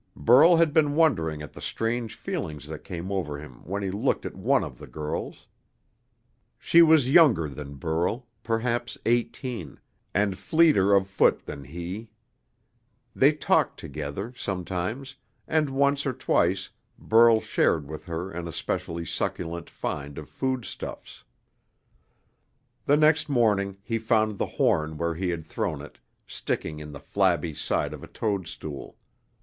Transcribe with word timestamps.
Burl 0.15 0.55
had 0.55 0.73
been 0.73 0.95
wondering 0.95 1.43
at 1.43 1.53
the 1.53 1.61
strange 1.61 2.15
feelings 2.15 2.67
that 2.69 2.83
came 2.83 3.11
over 3.11 3.37
him 3.37 3.63
when 3.63 3.83
he 3.83 3.91
looked 3.91 4.25
at 4.25 4.33
one 4.35 4.63
of 4.63 4.79
the 4.79 4.87
girls. 4.87 5.45
She 6.57 6.81
was 6.81 7.11
younger 7.13 7.47
than 7.47 7.75
Burl 7.75 8.25
perhaps 8.41 8.97
eighteen 9.05 9.79
and 10.11 10.35
fleeter 10.39 10.91
of 10.95 11.07
foot 11.07 11.45
than 11.45 11.65
he. 11.65 12.09
They 13.15 13.31
talked 13.31 13.79
together, 13.79 14.33
sometimes, 14.35 15.17
and 15.47 15.69
once 15.69 16.07
or 16.07 16.13
twice 16.13 16.71
Burl 16.97 17.39
shared 17.39 17.87
with 17.87 18.05
her 18.07 18.31
an 18.31 18.47
especially 18.47 19.05
succulent 19.05 19.69
find 19.69 20.17
of 20.17 20.27
foodstuffs. 20.29 21.23
The 22.87 22.97
next 22.97 23.29
morning 23.29 23.77
he 23.83 23.99
found 23.99 24.39
the 24.39 24.47
horn 24.57 24.97
where 24.97 25.13
he 25.13 25.29
had 25.29 25.45
thrown 25.45 25.79
it, 25.79 25.99
sticking 26.25 26.79
in 26.79 26.91
the 26.91 26.99
flabby 26.99 27.53
side 27.53 27.93
of 27.93 28.03
a 28.03 28.07
toadstool. 28.07 28.97